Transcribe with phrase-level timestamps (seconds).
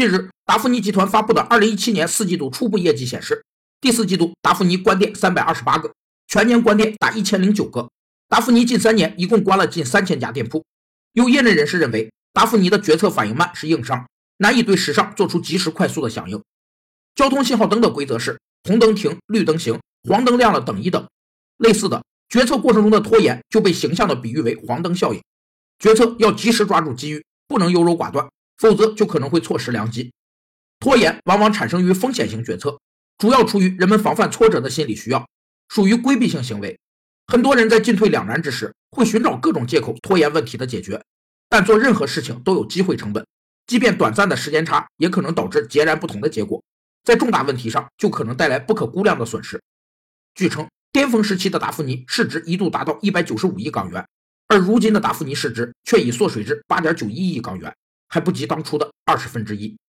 [0.00, 3.44] 近日，达芙妮集团发布的2017年四季度初步业绩显示，
[3.82, 5.92] 第四季度达芙妮关店328个，
[6.26, 7.90] 全年关店达1009个。
[8.26, 10.64] 达芙妮近三年一共关了近三千家店铺。
[11.12, 14.08] 有业内人士认为，达芙妮的决策反应慢是硬伤，
[14.38, 16.42] 难以对时尚做出及时快速的响应。
[17.14, 19.78] 交通信号灯的规则是红灯停，绿灯行，
[20.08, 21.06] 黄灯亮了等一等。
[21.58, 25.20] 类似的，决策过程中的拖延就被形象地比喻为黄灯效应。
[25.78, 28.26] 决策要及时抓住机遇，不能优柔寡断。
[28.60, 30.12] 否则就可能会错失良机。
[30.80, 32.78] 拖延往往产生于风险型决策，
[33.16, 35.26] 主要出于人们防范挫折的心理需要，
[35.70, 36.78] 属于规避性行为。
[37.26, 41.02] 很多人在进退两难之时，会寻找各种借口拖延问题的解决。
[41.48, 43.26] 但做任何事情都有机会成本，
[43.66, 46.62] 即便短暂的时间差，也可能导致截然不同的结果。
[47.02, 49.58] 在重大问题上，就可能带来不可估量的损失。
[50.34, 54.06] 据称，巅峰时期的达芙妮市值一度达到一百九十五亿港元，
[54.48, 57.74] 而如今的达芙妮市值却已缩水至八点九一亿港元。
[58.10, 59.80] 还不及当初的二十分之一。